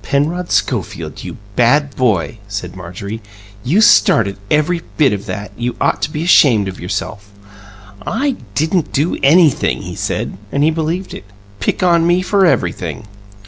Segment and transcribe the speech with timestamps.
[0.00, 3.20] "Penrod Schofield, you bad boy," said Marjorie,
[3.62, 5.50] "you started every bit of that!
[5.58, 7.30] You ought to be ashamed of yourself."
[8.06, 11.26] "I didn't do anything," he said and he believed it.
[11.60, 13.06] "Pick on me for everything!"